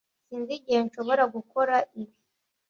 [0.27, 2.15] Sinzi igihe nshobora gukora ibi.